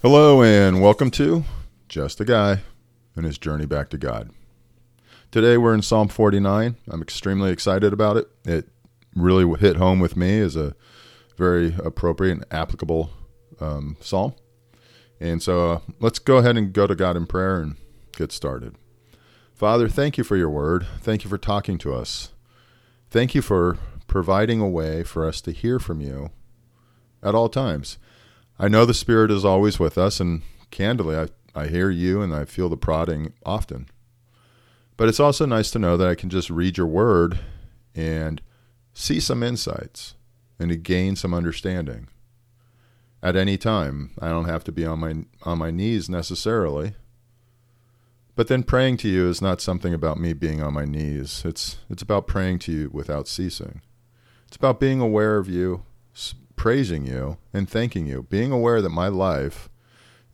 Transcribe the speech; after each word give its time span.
Hello, 0.00 0.42
and 0.42 0.80
welcome 0.80 1.10
to 1.10 1.44
Just 1.90 2.22
a 2.22 2.24
Guy 2.24 2.60
and 3.14 3.26
His 3.26 3.36
Journey 3.36 3.66
Back 3.66 3.90
to 3.90 3.98
God. 3.98 4.30
Today 5.30 5.58
we're 5.58 5.74
in 5.74 5.82
Psalm 5.82 6.08
49. 6.08 6.76
I'm 6.88 7.02
extremely 7.02 7.52
excited 7.52 7.92
about 7.92 8.16
it. 8.16 8.30
It 8.46 8.70
really 9.14 9.44
hit 9.58 9.76
home 9.76 10.00
with 10.00 10.16
me 10.16 10.40
as 10.40 10.56
a 10.56 10.74
very 11.36 11.74
appropriate 11.84 12.32
and 12.32 12.46
applicable 12.50 13.10
um, 13.60 13.98
psalm. 14.00 14.32
And 15.20 15.42
so 15.42 15.70
uh, 15.70 15.80
let's 16.00 16.18
go 16.18 16.38
ahead 16.38 16.56
and 16.56 16.72
go 16.72 16.86
to 16.86 16.94
God 16.94 17.18
in 17.18 17.26
prayer 17.26 17.60
and 17.60 17.76
get 18.16 18.32
started. 18.32 18.76
Father, 19.54 19.90
thank 19.90 20.16
you 20.16 20.24
for 20.24 20.38
your 20.38 20.48
word. 20.48 20.86
Thank 21.00 21.24
you 21.24 21.28
for 21.28 21.36
talking 21.36 21.76
to 21.76 21.92
us. 21.92 22.30
Thank 23.10 23.34
you 23.34 23.42
for 23.42 23.76
providing 24.12 24.60
a 24.60 24.68
way 24.68 25.02
for 25.02 25.26
us 25.26 25.40
to 25.40 25.50
hear 25.50 25.78
from 25.78 26.02
you 26.02 26.28
at 27.22 27.34
all 27.34 27.48
times. 27.48 27.96
I 28.58 28.68
know 28.68 28.84
the 28.84 28.92
Spirit 28.92 29.30
is 29.30 29.42
always 29.42 29.80
with 29.80 29.96
us, 29.96 30.20
and 30.20 30.42
candidly, 30.70 31.16
I, 31.16 31.28
I 31.58 31.68
hear 31.68 31.88
you 31.88 32.20
and 32.20 32.34
I 32.34 32.44
feel 32.44 32.68
the 32.68 32.76
prodding 32.76 33.32
often. 33.46 33.86
But 34.98 35.08
it's 35.08 35.18
also 35.18 35.46
nice 35.46 35.70
to 35.70 35.78
know 35.78 35.96
that 35.96 36.06
I 36.06 36.14
can 36.14 36.28
just 36.28 36.50
read 36.50 36.76
your 36.76 36.86
word 36.86 37.38
and 37.94 38.42
see 38.92 39.18
some 39.18 39.42
insights 39.42 40.14
and 40.58 40.68
to 40.68 40.76
gain 40.76 41.16
some 41.16 41.32
understanding 41.32 42.08
at 43.22 43.34
any 43.34 43.56
time. 43.56 44.10
I 44.20 44.28
don't 44.28 44.44
have 44.44 44.64
to 44.64 44.72
be 44.72 44.84
on 44.84 44.98
my 44.98 45.24
on 45.44 45.56
my 45.56 45.70
knees 45.70 46.10
necessarily. 46.10 46.96
But 48.34 48.48
then 48.48 48.62
praying 48.62 48.98
to 48.98 49.08
you 49.08 49.26
is 49.26 49.40
not 49.40 49.62
something 49.62 49.94
about 49.94 50.20
me 50.20 50.34
being 50.34 50.62
on 50.62 50.74
my 50.74 50.84
knees. 50.84 51.44
It's 51.46 51.78
it's 51.88 52.02
about 52.02 52.26
praying 52.26 52.58
to 52.60 52.72
you 52.72 52.90
without 52.92 53.26
ceasing. 53.26 53.80
It's 54.52 54.58
about 54.58 54.80
being 54.80 55.00
aware 55.00 55.38
of 55.38 55.48
you, 55.48 55.84
praising 56.56 57.06
you 57.06 57.38
and 57.54 57.66
thanking 57.66 58.06
you, 58.06 58.24
being 58.24 58.52
aware 58.52 58.82
that 58.82 58.90
my 58.90 59.08
life 59.08 59.70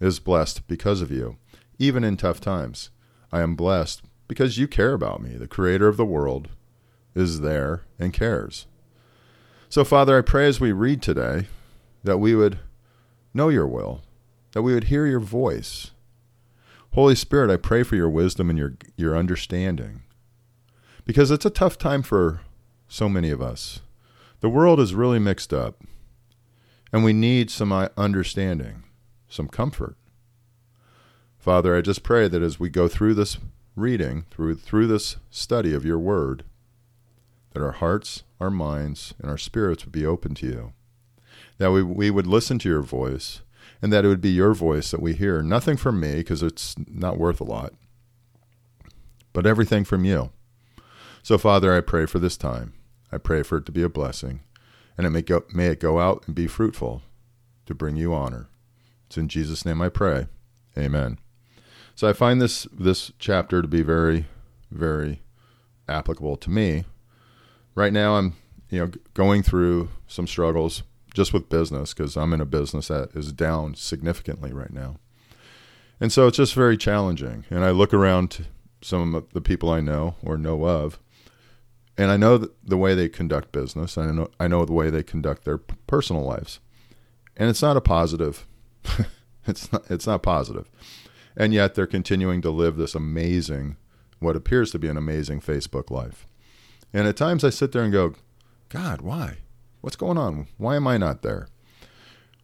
is 0.01 0.19
blessed 0.19 0.67
because 0.67 1.01
of 1.01 1.13
you, 1.13 1.37
even 1.79 2.03
in 2.03 2.17
tough 2.17 2.41
times. 2.41 2.91
I 3.31 3.43
am 3.43 3.55
blessed 3.55 4.03
because 4.27 4.59
you 4.59 4.67
care 4.67 4.93
about 4.93 5.23
me. 5.23 5.37
The 5.37 5.47
creator 5.47 5.87
of 5.87 5.97
the 5.97 6.05
world 6.05 6.49
is 7.15 7.43
there 7.43 7.85
and 7.97 8.13
cares. 8.13 8.67
So, 9.69 9.85
Father, 9.85 10.19
I 10.19 10.23
pray 10.23 10.49
as 10.49 10.59
we 10.59 10.73
read 10.73 11.01
today 11.01 11.47
that 12.03 12.19
we 12.19 12.35
would 12.35 12.59
know 13.33 13.51
your 13.51 13.69
will, 13.69 14.03
that 14.51 14.63
we 14.63 14.75
would 14.75 14.85
hear 14.91 15.07
your 15.07 15.21
voice. 15.21 15.93
Holy 16.95 17.15
Spirit, 17.15 17.53
I 17.53 17.57
pray 17.57 17.85
for 17.85 17.95
your 17.95 18.11
wisdom 18.11 18.51
and 18.51 18.59
your, 18.59 18.75
your 18.97 19.17
understanding. 19.17 20.03
Because 21.05 21.31
it's 21.31 21.47
a 21.47 21.51
tough 21.51 21.79
time 21.79 22.03
for 22.03 22.41
so 22.89 23.09
many 23.09 23.31
of 23.31 23.41
us. 23.41 23.79
The 24.41 24.49
world 24.49 24.79
is 24.79 24.95
really 24.95 25.19
mixed 25.19 25.53
up, 25.53 25.83
and 26.93 27.03
we 27.03 27.13
need 27.13 27.51
some 27.51 27.73
uh, 27.73 27.89
understanding, 27.97 28.85
some 29.29 29.49
comfort. 29.49 29.97
Father, 31.39 31.77
I 31.77 31.81
just 31.81 32.05
pray 32.05 32.29
that 32.29 32.43
as 32.43 32.61
we 32.61 32.69
go 32.69 32.87
through 32.87 33.15
this 33.15 33.39
reading, 33.75 34.27
through, 34.31 34.55
through 34.57 34.87
this 34.87 35.17
study 35.29 35.75
of 35.75 35.85
your 35.85 35.99
word, 35.99 36.45
that 37.53 37.63
our 37.63 37.73
hearts, 37.73 38.23
our 38.41 38.51
minds, 38.51 39.13
and 39.21 39.29
our 39.29 39.39
spirits 39.39 39.85
would 39.85 39.93
be 39.93 40.07
open 40.07 40.35
to 40.37 40.47
you, 40.47 40.73
that 41.59 41.73
we, 41.73 41.83
we 41.83 42.09
would 42.09 42.27
listen 42.27 42.61
to 42.61 42.69
your 42.69 42.83
voice, 42.83 43.43
and 43.83 43.93
that 43.93 44.05
it 44.05 44.09
would 44.09 44.21
be 44.21 44.31
your 44.31 44.55
voice 44.55 44.93
that 44.93 45.03
we 45.03 45.15
hear. 45.15 45.43
Nothing 45.43 45.77
from 45.77 45.99
me, 45.99 46.17
because 46.17 46.45
it's 46.45 46.77
not 46.87 47.19
worth 47.19 47.41
a 47.41 47.45
lot, 47.45 47.73
but 49.33 49.47
everything 49.47 49.85
from 49.85 50.05
you. 50.05 50.31
So, 51.25 51.39
Father, 51.39 51.77
I 51.77 51.81
pray 51.81 52.07
for 52.07 52.21
this 52.21 52.37
time. 52.37 52.75
I 53.11 53.19
pray 53.19 53.43
for 53.43 53.59
it 53.59 53.67
to 53.67 53.73
be 53.73 53.83
a 53.83 53.89
blessing, 53.89 54.41
and 54.97 55.07
it 55.07 55.11
may, 55.11 55.23
go, 55.23 55.45
may 55.53 55.69
it 55.69 55.81
go 55.81 55.99
out 55.99 56.25
and 56.27 56.35
be 56.35 56.47
fruitful 56.47 57.03
to 57.67 57.75
bring 57.75 57.97
you 57.97 58.13
honor. 58.15 58.49
It's 59.07 59.17
in 59.17 59.29
Jesus' 59.29 59.65
name 59.65 59.81
I 59.81 59.89
pray. 59.89 60.27
Amen. 60.77 61.19
So 61.95 62.09
I 62.09 62.13
find 62.13 62.41
this 62.41 62.69
this 62.73 63.11
chapter 63.19 63.61
to 63.61 63.67
be 63.67 63.83
very, 63.83 64.27
very 64.71 65.23
applicable 65.89 66.37
to 66.37 66.51
me. 66.51 66.85
Right 67.75 67.93
now, 67.93 68.15
I'm 68.15 68.37
you 68.71 68.79
know 68.79 68.91
going 69.15 69.43
through 69.43 69.89
some 70.07 70.29
struggles 70.29 70.85
just 71.13 71.33
with 71.33 71.49
business 71.49 71.95
because 71.95 72.17
I'm 72.17 72.33
in 72.33 72.41
a 72.41 72.47
business 72.47 72.87
that 72.87 73.11
is 73.17 73.33
down 73.33 73.75
significantly 73.75 74.53
right 74.53 74.73
now, 74.73 74.97
and 76.01 76.13
so 76.13 76.29
it's 76.29 76.37
just 76.37 76.55
very 76.55 76.77
challenging. 76.77 77.45
And 77.51 77.65
I 77.65 77.71
look 77.71 77.93
around 77.93 78.31
to 78.33 78.45
some 78.81 79.15
of 79.15 79.33
the 79.33 79.41
people 79.41 79.69
I 79.69 79.81
know 79.81 80.15
or 80.23 80.39
know 80.39 80.65
of, 80.67 81.01
and 81.99 82.13
I 82.13 82.17
know 82.17 82.39
the 82.39 82.77
way 82.77 82.95
they 82.95 83.09
conduct 83.09 83.51
business. 83.51 83.99
I 83.99 84.13
know 84.13 84.31
I 84.39 84.47
know 84.47 84.65
the 84.65 84.73
way 84.73 84.89
they 84.89 85.03
conduct 85.03 85.45
their 85.45 85.59
personal 85.59 86.23
lives, 86.23 86.61
and 87.37 87.51
it's 87.51 87.61
not 87.61 87.77
a 87.77 87.83
positive. 87.83 88.47
it's 89.47 89.71
not. 89.73 89.83
It's 89.91 90.07
not 90.07 90.23
positive, 90.23 90.71
and 91.37 91.53
yet 91.53 91.75
they're 91.75 91.87
continuing 91.89 92.41
to 92.43 92.51
live 92.51 92.77
this 92.77 92.95
amazing, 92.95 93.77
what 94.21 94.37
appears 94.37 94.71
to 94.71 94.79
be 94.79 94.89
an 94.89 94.97
amazing 94.97 95.41
Facebook 95.41 95.91
life. 95.91 96.27
And 96.95 97.07
at 97.09 97.17
times 97.17 97.45
I 97.45 97.51
sit 97.51 97.73
there 97.73 97.83
and 97.83 97.93
go, 97.93 98.15
God, 98.69 99.03
why? 99.03 99.39
What's 99.81 99.97
going 99.97 100.17
on? 100.17 100.47
Why 100.57 100.77
am 100.77 100.87
I 100.87 100.97
not 100.97 101.23
there? 101.23 101.49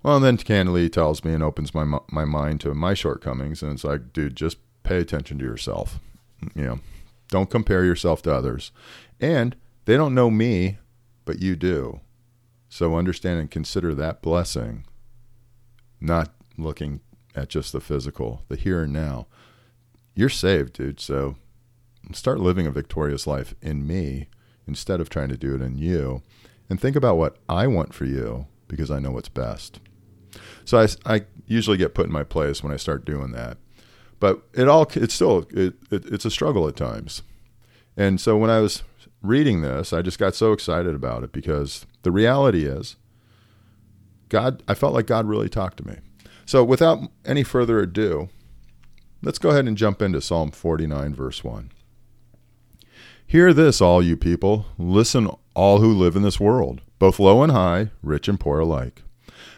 Well, 0.03 0.21
then 0.21 0.37
candidly 0.37 0.91
tells 0.91 1.25
me 1.25 1.33
and 1.33 1.43
opens 1.43 1.75
my 1.75 1.85
my 2.11 2.25
mind 2.25 2.61
to 2.63 2.75
my 2.75 2.93
shortcomings, 2.93 3.63
and 3.63 3.73
it's 3.73 3.85
like, 3.85 4.13
dude, 4.13 4.37
just 4.37 4.59
pay 4.83 4.99
attention 4.99 5.39
to 5.39 5.45
yourself. 5.45 6.01
You 6.55 6.65
know, 6.65 6.81
don't 7.35 7.51
compare 7.51 7.85
yourself 7.85 8.23
to 8.23 8.33
others. 8.33 8.71
And 9.21 9.57
they 9.87 9.97
don't 9.97 10.15
know 10.15 10.31
me, 10.31 10.79
but 11.25 11.43
you 11.43 11.57
do. 11.57 12.01
So 12.69 12.95
understand 12.95 13.41
and 13.41 13.51
consider 13.51 13.93
that 13.93 14.23
blessing, 14.23 14.85
not 16.01 16.33
looking 16.57 17.01
at 17.35 17.49
just 17.49 17.73
the 17.73 17.81
physical, 17.81 18.43
the 18.47 18.55
here 18.55 18.85
and 18.85 18.93
now. 18.93 19.27
You're 20.15 20.29
saved, 20.29 20.75
dude. 20.75 21.01
So 21.01 21.35
start 22.13 22.39
living 22.39 22.69
a 22.69 22.71
victorious 22.71 23.27
life 23.27 23.53
in 23.61 23.85
me 23.85 24.29
instead 24.69 25.01
of 25.01 25.11
trying 25.11 25.31
to 25.31 25.37
do 25.37 25.57
it 25.57 25.61
in 25.61 25.77
you. 25.77 26.23
And 26.71 26.81
think 26.81 26.95
about 26.95 27.19
what 27.19 27.39
I 27.49 27.67
want 27.67 27.93
for 27.95 28.05
you 28.05 28.47
because 28.69 28.93
I 28.93 29.01
know 29.01 29.11
what's 29.11 29.29
best. 29.29 29.81
So 30.65 30.79
I, 30.79 31.15
I 31.17 31.23
usually 31.49 31.79
get 31.79 31.95
put 31.95 32.07
in 32.07 32.13
my 32.13 32.23
place 32.23 32.63
when 32.63 32.73
I 32.73 32.77
start 32.77 33.05
doing 33.05 33.33
that. 33.33 33.59
But 34.25 34.41
it 34.55 34.69
all 34.69 34.89
it's 34.95 35.13
still 35.13 35.47
it, 35.51 35.75
it, 35.91 36.07
it's 36.07 36.25
a 36.25 36.31
struggle 36.31 36.67
at 36.67 36.77
times. 36.77 37.21
And 37.95 38.19
so 38.19 38.39
when 38.39 38.49
I 38.49 38.61
was 38.61 38.83
reading 39.21 39.61
this, 39.61 39.93
I 39.93 40.01
just 40.01 40.19
got 40.19 40.35
so 40.35 40.53
excited 40.53 40.95
about 40.95 41.25
it 41.25 41.31
because 41.31 41.85
the 42.05 42.11
reality 42.11 42.65
is, 42.65 42.97
God, 44.31 44.63
I 44.67 44.73
felt 44.73 44.95
like 44.95 45.07
God 45.07 45.27
really 45.27 45.51
talked 45.51 45.77
to 45.77 45.87
me. 45.87 45.97
So 46.47 46.65
without 46.65 47.01
any 47.27 47.43
further 47.43 47.81
ado, 47.81 48.31
let's 49.21 49.39
go 49.39 49.51
ahead 49.51 49.69
and 49.69 49.77
jump 49.77 50.01
into 50.01 50.23
Psalm 50.23 50.53
49, 50.53 51.15
verse 51.15 51.45
1. 51.45 51.71
Hear 53.27 53.53
this, 53.53 53.83
all 53.83 54.03
you 54.03 54.17
people. 54.17 54.65
Listen, 54.79 55.29
all 55.53 55.81
who 55.81 55.93
live 55.93 56.17
in 56.17 56.23
this 56.23 56.41
world, 56.41 56.81
both 56.99 57.19
low 57.19 57.43
and 57.43 57.53
high, 57.53 57.91
rich 58.03 58.27
and 58.27 58.41
poor 58.41 58.61
alike. 58.61 59.03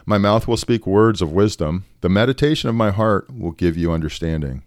My 0.09 0.19
mouth 0.19 0.47
will 0.47 0.57
speak 0.57 0.87
words 0.87 1.21
of 1.21 1.33
wisdom. 1.33 1.85
The 2.01 2.09
meditation 2.09 2.69
of 2.69 2.77
my 2.77 2.93
heart 2.93 3.29
will 3.37 3.51
give 3.51 3.77
you 3.77 3.91
understanding. 3.91 4.63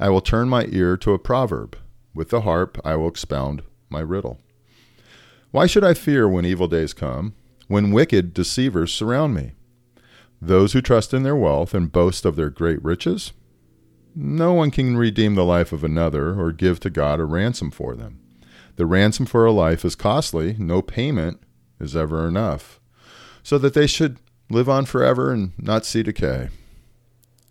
I 0.00 0.08
will 0.08 0.20
turn 0.20 0.48
my 0.48 0.66
ear 0.70 0.96
to 0.96 1.12
a 1.12 1.20
proverb. 1.20 1.76
With 2.14 2.30
the 2.30 2.40
harp, 2.40 2.80
I 2.84 2.96
will 2.96 3.06
expound 3.06 3.62
my 3.88 4.00
riddle. 4.00 4.40
Why 5.52 5.66
should 5.66 5.84
I 5.84 5.94
fear 5.94 6.28
when 6.28 6.44
evil 6.44 6.66
days 6.66 6.92
come, 6.94 7.34
when 7.68 7.92
wicked 7.92 8.34
deceivers 8.34 8.92
surround 8.92 9.34
me? 9.34 9.52
Those 10.40 10.72
who 10.72 10.82
trust 10.82 11.14
in 11.14 11.22
their 11.22 11.36
wealth 11.36 11.74
and 11.74 11.92
boast 11.92 12.24
of 12.24 12.34
their 12.34 12.50
great 12.50 12.82
riches? 12.82 13.32
No 14.16 14.52
one 14.52 14.72
can 14.72 14.96
redeem 14.96 15.36
the 15.36 15.44
life 15.44 15.72
of 15.72 15.84
another 15.84 16.38
or 16.38 16.50
give 16.50 16.80
to 16.80 16.90
God 16.90 17.20
a 17.20 17.24
ransom 17.24 17.70
for 17.70 17.94
them. 17.94 18.18
The 18.74 18.86
ransom 18.86 19.26
for 19.26 19.46
a 19.46 19.52
life 19.52 19.84
is 19.84 19.94
costly, 19.94 20.56
no 20.58 20.82
payment 20.82 21.40
is 21.78 21.94
ever 21.94 22.26
enough, 22.26 22.80
so 23.44 23.58
that 23.58 23.74
they 23.74 23.86
should 23.86 24.18
live 24.52 24.68
on 24.68 24.84
forever 24.84 25.32
and 25.32 25.52
not 25.58 25.84
see 25.84 26.02
decay. 26.02 26.48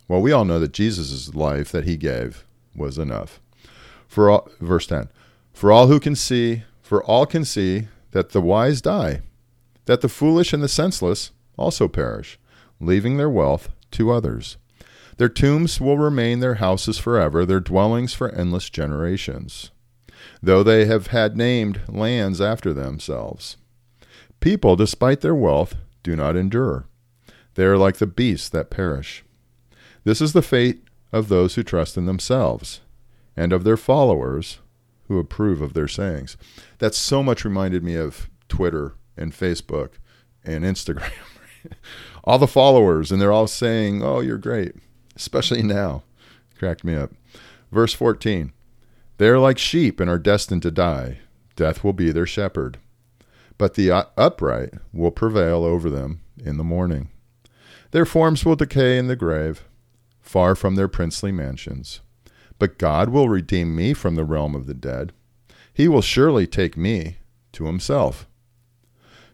Well, 0.07 0.21
we 0.21 0.31
all 0.31 0.45
know 0.45 0.59
that 0.59 0.73
Jesus' 0.73 1.33
life 1.33 1.71
that 1.71 1.85
he 1.85 1.97
gave 1.97 2.45
was 2.75 2.97
enough. 2.97 3.39
For 4.07 4.29
all, 4.29 4.49
verse 4.59 4.87
10 4.87 5.09
For 5.53 5.71
all 5.71 5.87
who 5.87 5.99
can 5.99 6.15
see, 6.15 6.63
for 6.81 7.03
all 7.03 7.25
can 7.25 7.43
see 7.43 7.87
that 8.11 8.31
the 8.31 8.41
wise 8.41 8.81
die, 8.81 9.21
that 9.85 10.01
the 10.01 10.09
foolish 10.09 10.53
and 10.53 10.61
the 10.61 10.67
senseless 10.67 11.31
also 11.57 11.87
perish, 11.87 12.37
leaving 12.79 13.17
their 13.17 13.29
wealth 13.29 13.69
to 13.91 14.11
others. 14.11 14.57
Their 15.17 15.29
tombs 15.29 15.79
will 15.79 15.97
remain 15.97 16.39
their 16.39 16.55
houses 16.55 16.97
forever, 16.97 17.45
their 17.45 17.59
dwellings 17.59 18.13
for 18.13 18.29
endless 18.29 18.69
generations, 18.69 19.71
though 20.41 20.63
they 20.63 20.85
have 20.85 21.07
had 21.07 21.37
named 21.37 21.81
lands 21.87 22.41
after 22.41 22.73
themselves. 22.73 23.57
People, 24.39 24.75
despite 24.75 25.21
their 25.21 25.35
wealth, 25.35 25.75
do 26.03 26.15
not 26.15 26.35
endure. 26.35 26.85
They 27.55 27.65
are 27.65 27.77
like 27.77 27.97
the 27.97 28.07
beasts 28.07 28.49
that 28.49 28.69
perish. 28.69 29.23
This 30.03 30.21
is 30.21 30.33
the 30.33 30.41
fate 30.41 30.83
of 31.11 31.27
those 31.27 31.55
who 31.55 31.63
trust 31.63 31.97
in 31.97 32.05
themselves 32.05 32.81
and 33.35 33.53
of 33.53 33.63
their 33.63 33.77
followers 33.77 34.59
who 35.07 35.19
approve 35.19 35.61
of 35.61 35.73
their 35.73 35.87
sayings. 35.87 36.37
That 36.79 36.95
so 36.95 37.21
much 37.21 37.45
reminded 37.45 37.83
me 37.83 37.95
of 37.95 38.29
Twitter 38.47 38.95
and 39.17 39.33
Facebook 39.33 39.91
and 40.43 40.63
Instagram, 40.63 41.11
all 42.23 42.39
the 42.39 42.47
followers, 42.47 43.11
and 43.11 43.21
they're 43.21 43.31
all 43.31 43.47
saying, 43.47 44.01
"Oh, 44.01 44.21
you're 44.21 44.37
great," 44.37 44.75
especially 45.15 45.63
now. 45.63 46.03
Cracked 46.57 46.83
me 46.83 46.95
up. 46.95 47.11
Verse 47.71 47.93
14. 47.93 48.53
They 49.17 49.27
are 49.27 49.39
like 49.39 49.57
sheep 49.57 49.99
and 49.99 50.09
are 50.09 50.19
destined 50.19 50.61
to 50.63 50.71
die. 50.71 51.19
Death 51.55 51.83
will 51.83 51.93
be 51.93 52.11
their 52.11 52.25
shepherd. 52.25 52.77
But 53.57 53.75
the 53.75 53.91
upright 54.17 54.73
will 54.91 55.11
prevail 55.11 55.63
over 55.63 55.89
them 55.89 56.21
in 56.37 56.57
the 56.57 56.63
morning. 56.63 57.09
Their 57.91 58.05
forms 58.05 58.45
will 58.45 58.55
decay 58.55 58.97
in 58.97 59.07
the 59.07 59.15
grave, 59.15 59.65
far 60.21 60.55
from 60.55 60.75
their 60.75 60.87
princely 60.87 61.31
mansions. 61.31 62.01
But 62.57 62.77
God 62.77 63.09
will 63.09 63.27
redeem 63.27 63.75
me 63.75 63.93
from 63.93 64.15
the 64.15 64.23
realm 64.23 64.55
of 64.55 64.65
the 64.65 64.73
dead. 64.73 65.11
He 65.73 65.87
will 65.87 66.01
surely 66.01 66.47
take 66.47 66.77
me 66.77 67.17
to 67.53 67.65
himself. 67.65 68.27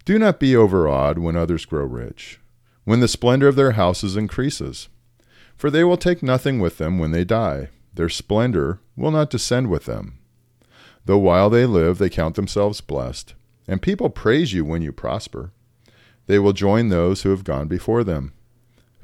Do 0.06 0.18
not 0.18 0.40
be 0.40 0.56
overawed 0.56 1.20
when 1.20 1.36
others 1.36 1.66
grow 1.66 1.84
rich, 1.84 2.40
when 2.84 3.00
the 3.00 3.08
splendor 3.08 3.48
of 3.48 3.56
their 3.56 3.72
houses 3.74 4.16
increases. 4.16 4.90
For 5.56 5.70
they 5.70 5.84
will 5.84 5.98
take 5.98 6.24
nothing 6.24 6.60
with 6.60 6.78
them 6.78 6.98
when 6.98 7.12
they 7.12 7.26
die. 7.26 7.70
Their 7.94 8.10
splendor 8.10 8.80
will 8.96 9.12
not 9.12 9.30
descend 9.30 9.70
with 9.70 9.86
them. 9.86 10.20
Though 11.06 11.18
while 11.18 11.50
they 11.50 11.66
live 11.66 11.98
they 11.98 12.10
count 12.10 12.36
themselves 12.36 12.82
blessed, 12.82 13.34
and 13.68 13.82
people 13.82 14.10
praise 14.10 14.54
you 14.54 14.64
when 14.64 14.82
you 14.82 14.92
prosper, 14.92 15.52
they 16.28 16.40
will 16.40 16.54
join 16.54 16.90
those 16.90 17.24
who 17.24 17.30
have 17.32 17.44
gone 17.44 17.68
before 17.68 18.04
them, 18.04 18.34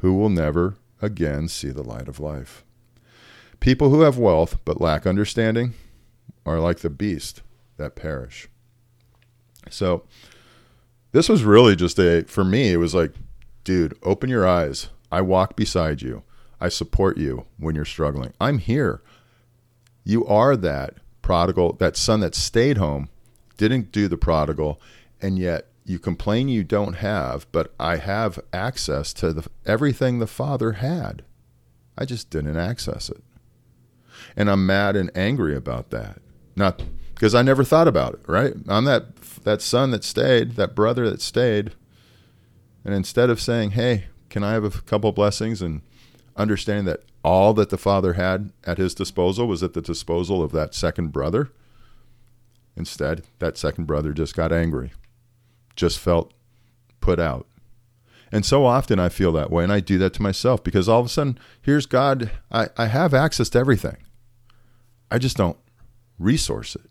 who 0.03 0.13
will 0.13 0.29
never 0.29 0.75
again 1.01 1.47
see 1.47 1.69
the 1.69 1.81
light 1.81 2.09
of 2.09 2.19
life. 2.19 2.65
People 3.61 3.89
who 3.89 4.01
have 4.01 4.17
wealth 4.17 4.57
but 4.65 4.81
lack 4.81 5.07
understanding 5.07 5.73
are 6.45 6.59
like 6.59 6.79
the 6.79 6.89
beast 6.89 7.41
that 7.77 7.95
perish. 7.95 8.49
So, 9.69 10.03
this 11.13 11.29
was 11.29 11.45
really 11.45 11.77
just 11.77 11.97
a, 11.99 12.23
for 12.23 12.43
me, 12.43 12.73
it 12.73 12.77
was 12.77 12.93
like, 12.93 13.13
dude, 13.63 13.97
open 14.03 14.29
your 14.29 14.45
eyes. 14.45 14.89
I 15.09 15.21
walk 15.21 15.55
beside 15.55 16.01
you. 16.01 16.23
I 16.59 16.67
support 16.67 17.17
you 17.17 17.45
when 17.57 17.73
you're 17.73 17.85
struggling. 17.85 18.33
I'm 18.41 18.57
here. 18.57 19.01
You 20.03 20.27
are 20.27 20.57
that 20.57 20.95
prodigal, 21.21 21.77
that 21.79 21.95
son 21.95 22.19
that 22.19 22.35
stayed 22.35 22.75
home, 22.75 23.07
didn't 23.55 23.93
do 23.93 24.09
the 24.09 24.17
prodigal, 24.17 24.81
and 25.21 25.39
yet 25.39 25.69
you 25.85 25.99
complain 25.99 26.47
you 26.47 26.63
don't 26.63 26.93
have, 26.93 27.45
but 27.51 27.73
I 27.79 27.97
have 27.97 28.39
access 28.51 29.13
to 29.13 29.33
the, 29.33 29.47
everything 29.65 30.19
the 30.19 30.27
father 30.27 30.73
had. 30.73 31.23
I 31.97 32.05
just 32.05 32.29
didn't 32.29 32.57
access 32.57 33.09
it. 33.09 33.23
And 34.35 34.49
I'm 34.49 34.65
mad 34.65 34.95
and 34.95 35.11
angry 35.15 35.55
about 35.55 35.89
that. 35.89 36.21
Not 36.55 36.81
because 37.13 37.35
I 37.35 37.41
never 37.41 37.63
thought 37.63 37.87
about 37.87 38.13
it, 38.15 38.21
right? 38.27 38.53
I'm 38.67 38.85
that 38.85 39.15
that 39.43 39.61
son 39.61 39.91
that 39.91 40.03
stayed, 40.03 40.51
that 40.51 40.75
brother 40.75 41.09
that 41.09 41.21
stayed. 41.21 41.73
And 42.85 42.93
instead 42.93 43.29
of 43.29 43.41
saying, 43.41 43.71
"Hey, 43.71 44.05
can 44.29 44.43
I 44.43 44.53
have 44.53 44.63
a 44.63 44.69
couple 44.69 45.11
blessings?" 45.11 45.61
and 45.61 45.81
understanding 46.35 46.85
that 46.85 47.03
all 47.23 47.53
that 47.53 47.69
the 47.69 47.77
father 47.77 48.13
had 48.13 48.51
at 48.65 48.77
his 48.77 48.93
disposal 48.93 49.47
was 49.47 49.63
at 49.63 49.73
the 49.73 49.81
disposal 49.81 50.43
of 50.43 50.51
that 50.51 50.73
second 50.73 51.11
brother, 51.11 51.51
instead, 52.75 53.23
that 53.39 53.57
second 53.57 53.85
brother 53.85 54.13
just 54.13 54.35
got 54.35 54.51
angry, 54.51 54.91
just 55.75 55.99
felt 55.99 56.33
put 56.99 57.19
out. 57.19 57.47
And 58.31 58.45
so 58.45 58.65
often 58.65 58.97
I 58.97 59.09
feel 59.09 59.31
that 59.33 59.51
way, 59.51 59.63
and 59.63 59.71
I 59.71 59.79
do 59.79 59.97
that 59.99 60.13
to 60.15 60.21
myself 60.21 60.63
because 60.63 60.89
all 60.89 60.99
of 60.99 61.05
a 61.05 61.09
sudden, 61.09 61.37
here's 61.61 61.85
God. 61.85 62.31
I, 62.51 62.69
I 62.77 62.87
have 62.87 63.13
access 63.13 63.47
to 63.49 63.59
everything. 63.59 63.97
I 65.11 65.19
just 65.19 65.37
don't 65.37 65.57
resource 66.17 66.75
it. 66.75 66.89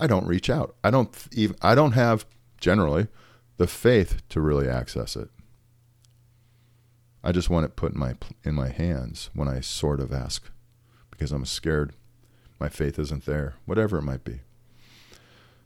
I 0.00 0.08
don't 0.08 0.26
reach 0.26 0.50
out. 0.50 0.74
I 0.82 0.90
don't 0.90 1.16
even 1.32 1.54
I 1.62 1.76
don't 1.76 1.92
have 1.92 2.26
generally 2.60 3.06
the 3.56 3.68
faith 3.68 4.22
to 4.30 4.40
really 4.40 4.68
access 4.68 5.14
it. 5.14 5.28
I 7.22 7.30
just 7.30 7.48
want 7.48 7.64
it 7.64 7.76
put 7.76 7.92
in 7.92 7.98
my 8.00 8.14
in 8.42 8.54
my 8.54 8.68
hands 8.68 9.30
when 9.32 9.46
I 9.46 9.60
sort 9.60 10.00
of 10.00 10.12
ask 10.12 10.50
because 11.10 11.30
I'm 11.30 11.44
scared 11.44 11.94
my 12.58 12.68
faith 12.68 12.98
isn't 12.98 13.26
there, 13.26 13.54
whatever 13.66 13.98
it 13.98 14.02
might 14.02 14.24
be. 14.24 14.40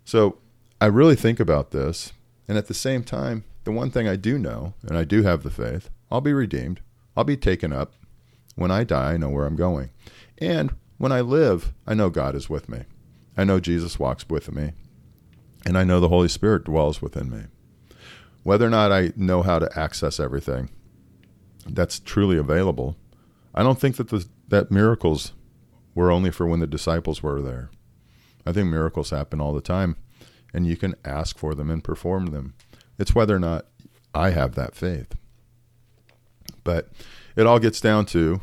So, 0.04 0.38
I 0.80 0.86
really 0.86 1.16
think 1.16 1.38
about 1.38 1.70
this 1.70 2.12
and 2.48 2.56
at 2.56 2.66
the 2.66 2.74
same 2.74 3.04
time, 3.04 3.44
the 3.64 3.72
one 3.72 3.90
thing 3.90 4.08
I 4.08 4.16
do 4.16 4.38
know, 4.38 4.74
and 4.82 4.96
I 4.96 5.04
do 5.04 5.22
have 5.22 5.42
the 5.42 5.50
faith, 5.50 5.90
I'll 6.10 6.22
be 6.22 6.32
redeemed. 6.32 6.80
I'll 7.16 7.24
be 7.24 7.36
taken 7.36 7.72
up. 7.72 7.92
When 8.54 8.70
I 8.70 8.84
die, 8.84 9.12
I 9.12 9.16
know 9.18 9.28
where 9.28 9.44
I'm 9.44 9.56
going. 9.56 9.90
And 10.38 10.74
when 10.96 11.12
I 11.12 11.20
live, 11.20 11.72
I 11.86 11.94
know 11.94 12.10
God 12.10 12.34
is 12.34 12.48
with 12.48 12.68
me. 12.68 12.84
I 13.36 13.44
know 13.44 13.60
Jesus 13.60 13.98
walks 13.98 14.28
with 14.28 14.50
me. 14.52 14.72
And 15.66 15.76
I 15.76 15.84
know 15.84 16.00
the 16.00 16.08
Holy 16.08 16.28
Spirit 16.28 16.64
dwells 16.64 17.02
within 17.02 17.30
me. 17.30 17.42
Whether 18.42 18.66
or 18.66 18.70
not 18.70 18.90
I 18.90 19.12
know 19.16 19.42
how 19.42 19.58
to 19.58 19.78
access 19.78 20.18
everything 20.18 20.70
that's 21.66 22.00
truly 22.00 22.38
available, 22.38 22.96
I 23.54 23.62
don't 23.62 23.78
think 23.78 23.96
that 23.96 24.08
the, 24.08 24.26
that 24.48 24.70
miracles 24.70 25.32
were 25.94 26.10
only 26.10 26.30
for 26.30 26.46
when 26.46 26.60
the 26.60 26.66
disciples 26.66 27.22
were 27.22 27.42
there. 27.42 27.70
I 28.46 28.52
think 28.52 28.68
miracles 28.70 29.10
happen 29.10 29.40
all 29.40 29.52
the 29.52 29.60
time, 29.60 29.96
and 30.52 30.66
you 30.66 30.76
can 30.76 30.94
ask 31.04 31.38
for 31.38 31.54
them 31.54 31.70
and 31.70 31.84
perform 31.84 32.26
them. 32.26 32.54
It's 32.98 33.14
whether 33.14 33.36
or 33.36 33.40
not 33.40 33.66
I 34.14 34.30
have 34.30 34.54
that 34.54 34.74
faith. 34.74 35.14
But 36.64 36.88
it 37.36 37.46
all 37.46 37.58
gets 37.58 37.80
down 37.80 38.06
to 38.06 38.40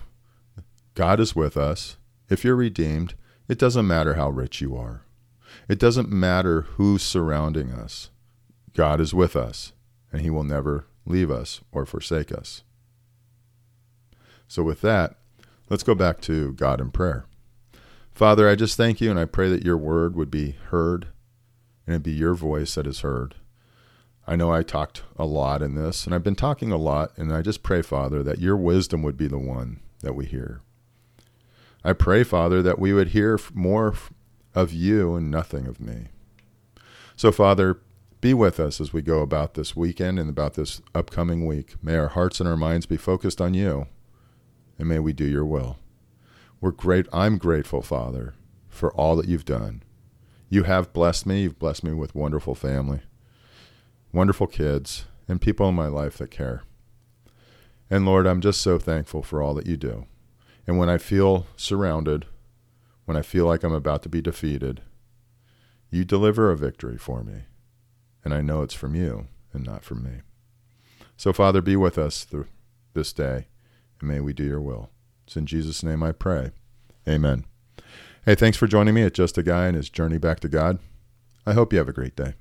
God 0.94 1.20
is 1.20 1.36
with 1.36 1.58
us. 1.58 1.98
If 2.30 2.44
you're 2.44 2.56
redeemed, 2.56 3.14
it 3.48 3.60
doesn't 3.60 3.88
matter 3.88 4.14
how 4.14 4.30
rich 4.30 4.62
you 4.62 4.76
are. 4.78 5.02
It 5.68 5.80
doesn't 5.80 6.10
matter 6.10 6.62
who's 6.62 7.04
surrounding 7.04 7.72
us. 7.72 8.10
God 8.74 9.00
is 9.00 9.14
with 9.14 9.36
us, 9.36 9.74
and 10.12 10.22
He 10.22 10.30
will 10.30 10.44
never 10.44 10.88
leave 11.06 11.30
us 11.30 11.62
or 11.72 11.86
forsake 11.86 12.32
us. 12.32 12.64
So, 14.48 14.64
with 14.64 14.82
that, 14.82 15.16
let's 15.70 15.84
go 15.84 15.96
back 15.96 16.22
to 16.22 16.54
God 16.54 16.80
in 16.80 16.92
prayer. 16.92 17.26
Father, 18.14 18.50
I 18.50 18.56
just 18.56 18.78
thank 18.78 19.02
you 19.02 19.10
and 19.10 19.20
I 19.20 19.26
pray 19.26 19.50
that 19.50 19.66
your 19.66 19.78
word 19.78 20.16
would 20.16 20.32
be 20.32 20.56
heard 20.70 21.08
and 21.86 21.96
it 21.96 22.04
be 22.04 22.12
your 22.12 22.34
voice 22.34 22.76
that 22.76 22.88
is 22.88 23.02
heard. 23.02 23.36
I 24.28 24.36
know 24.36 24.52
I 24.52 24.64
talked 24.64 25.04
a 25.18 25.26
lot 25.26 25.62
in 25.62 25.76
this, 25.76 26.06
and 26.06 26.16
I've 26.16 26.24
been 26.24 26.36
talking 26.36 26.72
a 26.72 26.78
lot, 26.78 27.12
and 27.18 27.32
I 27.32 27.42
just 27.42 27.62
pray, 27.62 27.82
Father, 27.82 28.24
that 28.24 28.40
your 28.40 28.58
wisdom 28.58 29.04
would 29.04 29.18
be 29.18 29.28
the 29.28 29.38
one 29.38 29.80
that 30.02 30.16
we 30.16 30.26
hear. 30.26 30.62
I 31.84 31.94
pray, 31.94 32.24
Father, 32.24 32.64
that 32.64 32.80
we 32.80 32.94
would 32.94 33.10
hear 33.10 33.40
more 33.54 33.94
of 34.56 34.74
you 34.74 35.16
and 35.16 35.30
nothing 35.30 35.68
of 35.68 35.80
me. 35.80 36.08
So, 37.16 37.32
Father, 37.32 37.80
be 38.22 38.34
with 38.34 38.60
us 38.60 38.82
as 38.82 38.92
we 38.92 39.04
go 39.04 39.20
about 39.20 39.54
this 39.54 39.76
weekend 39.76 40.18
and 40.18 40.30
about 40.30 40.56
this 40.56 40.82
upcoming 40.96 41.46
week. 41.46 41.76
May 41.84 41.96
our 41.96 42.08
hearts 42.08 42.40
and 42.40 42.50
our 42.50 42.58
minds 42.58 42.88
be 42.88 42.98
focused 42.98 43.40
on 43.40 43.54
you, 43.54 43.86
and 44.80 44.90
may 44.90 44.98
we 44.98 45.14
do 45.14 45.26
your 45.26 45.46
will. 45.46 45.78
We're 46.60 46.72
great. 46.72 47.06
I'm 47.14 47.38
grateful, 47.38 47.84
Father, 47.84 48.34
for 48.68 48.92
all 48.94 49.16
that 49.18 49.28
you've 49.28 49.46
done. 49.46 49.84
You 50.56 50.64
have 50.64 50.94
blessed 50.94 51.26
me. 51.26 51.42
You've 51.42 51.60
blessed 51.60 51.84
me 51.84 51.92
with 51.92 52.16
wonderful 52.16 52.56
family, 52.56 53.02
wonderful 54.14 54.48
kids, 54.48 55.04
and 55.28 55.42
people 55.42 55.68
in 55.68 55.76
my 55.76 55.88
life 55.88 56.18
that 56.20 56.32
care. 56.32 56.64
And 57.90 58.06
Lord, 58.06 58.26
I'm 58.26 58.40
just 58.40 58.62
so 58.62 58.80
thankful 58.80 59.22
for 59.22 59.42
all 59.42 59.54
that 59.56 59.68
you 59.68 59.76
do. 59.76 60.06
And 60.66 60.78
when 60.78 60.88
I 60.88 60.98
feel 60.98 61.46
surrounded, 61.58 62.26
when 63.04 63.18
I 63.18 63.22
feel 63.22 63.46
like 63.46 63.64
I'm 63.64 63.74
about 63.74 64.02
to 64.04 64.10
be 64.10 64.22
defeated, 64.22 64.82
you 65.92 66.06
deliver 66.06 66.50
a 66.50 66.56
victory 66.56 66.98
for 66.98 67.22
me. 67.22 67.42
And 68.24 68.34
I 68.34 68.40
know 68.40 68.62
it's 68.62 68.74
from 68.74 68.96
you 68.96 69.28
and 69.52 69.66
not 69.66 69.84
from 69.84 70.04
me. 70.04 70.22
So, 71.18 71.34
Father, 71.34 71.62
be 71.62 71.76
with 71.76 71.98
us 71.98 72.24
through 72.24 72.48
this 72.94 73.12
day, 73.12 73.48
and 74.00 74.10
may 74.10 74.22
we 74.22 74.32
do 74.32 74.46
your 74.46 74.62
will. 74.62 74.90
It's 75.28 75.36
in 75.36 75.48
Jesus' 75.48 75.84
name 75.84 76.02
I 76.02 76.14
pray. 76.14 76.52
Amen. 77.06 77.44
Hey, 78.26 78.34
thanks 78.34 78.58
for 78.58 78.66
joining 78.66 78.96
me 78.96 79.04
at 79.04 79.14
Just 79.14 79.38
a 79.38 79.44
Guy 79.44 79.68
and 79.68 79.78
his 79.78 79.88
journey 79.88 80.18
back 80.18 80.40
to 80.40 80.50
God. 80.50 80.80
I 81.46 81.54
hope 81.54 81.72
you 81.72 81.78
have 81.78 81.88
a 81.88 81.94
great 81.94 82.16
day. 82.16 82.34